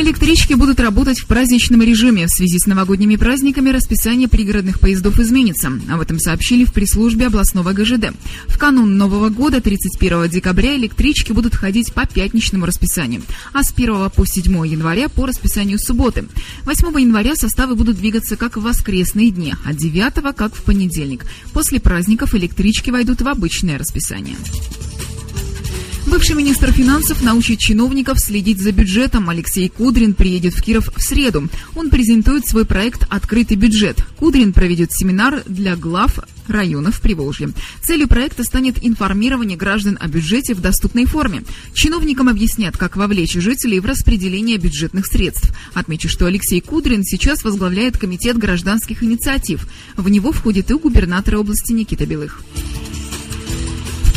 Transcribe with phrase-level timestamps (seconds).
[0.00, 2.28] Электрички будут работать в праздничном режиме.
[2.28, 5.72] В связи с новогодними праздниками расписание пригородных поездов изменится.
[5.90, 8.12] Об этом сообщили в пресс-службе областного ГЖД.
[8.46, 13.22] В канун Нового года, 31 декабря, электрички будут ходить по пятничному расписанию,
[13.52, 16.28] а с 1 по 7 января по расписанию субботы.
[16.62, 21.26] 8 января составы будут двигаться как в воскресные дни, а 9 как в понедельник.
[21.52, 24.36] После праздников электрички войдут в обычное расписание.
[26.10, 29.28] Бывший министр финансов научит чиновников следить за бюджетом.
[29.28, 31.48] Алексей Кудрин приедет в Киров в среду.
[31.76, 34.02] Он презентует свой проект «Открытый бюджет».
[34.16, 37.50] Кудрин проведет семинар для глав районов Приволжья.
[37.82, 41.44] Целью проекта станет информирование граждан о бюджете в доступной форме.
[41.74, 45.52] Чиновникам объяснят, как вовлечь жителей в распределение бюджетных средств.
[45.74, 49.68] Отмечу, что Алексей Кудрин сейчас возглавляет Комитет гражданских инициатив.
[49.96, 52.42] В него входит и губернатор области Никита Белых.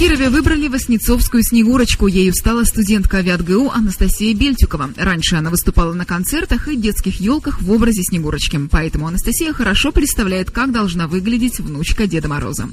[0.01, 2.07] Кирове выбрали Воснецовскую Снегурочку.
[2.07, 4.89] Ею стала студентка АвиатГУ Анастасия Бельтюкова.
[4.97, 8.59] Раньше она выступала на концертах и детских елках в образе Снегурочки.
[8.71, 12.67] Поэтому Анастасия хорошо представляет, как должна выглядеть внучка Деда Мороза.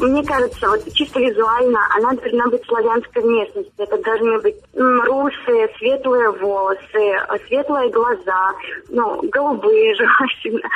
[0.00, 3.72] Мне кажется, вот чисто визуально она должна быть славянской внешности.
[3.78, 8.52] Это должны быть русые, светлые волосы, светлые глаза,
[8.90, 10.68] ну, голубые желательно.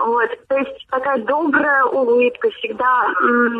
[0.00, 0.28] Вот.
[0.48, 3.06] То есть такая добрая улыбка, всегда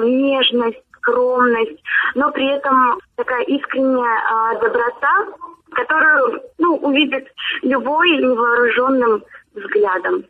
[0.05, 1.83] нежность, скромность,
[2.15, 5.27] но при этом такая искренняя э, доброта,
[5.71, 7.29] которую ну, увидит
[7.63, 9.23] любой невооруженным
[9.55, 10.25] взглядом.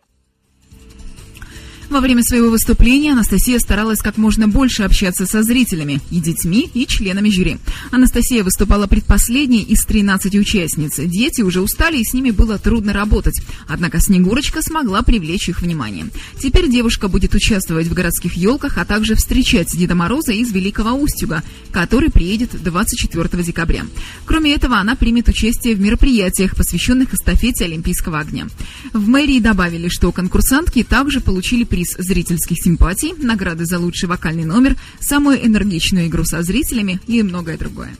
[1.89, 6.84] Во время своего выступления Анастасия старалась как можно больше общаться со зрителями, и детьми, и
[6.84, 7.59] членами жюри.
[7.93, 10.98] Анастасия выступала предпоследней из 13 участниц.
[10.98, 13.41] Дети уже устали, и с ними было трудно работать.
[13.69, 16.09] Однако Снегурочка смогла привлечь их внимание.
[16.41, 21.45] Теперь девушка будет участвовать в городских елках, а также встречать Деда Мороза из Великого Устюга,
[21.71, 23.87] который приедет 24 декабря.
[24.25, 28.49] Кроме этого, она примет участие в мероприятиях, посвященных эстафете Олимпийского огня.
[28.93, 34.76] В мэрии добавили, что конкурсантки также получили приз зрительских симпатий, награды за лучший вокальный номер,
[34.98, 37.94] самую энергичную игру со зрителями и многое другое.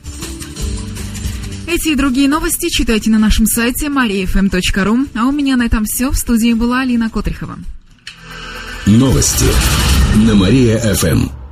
[1.67, 5.07] Эти и другие новости читайте на нашем сайте mariafm.ru.
[5.13, 6.09] А у меня на этом все.
[6.09, 7.59] В студии была Алина Котрихова.
[8.87, 9.45] Новости
[10.25, 11.46] на Мария-ФМ.